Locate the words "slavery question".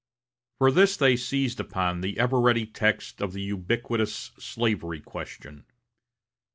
4.39-5.63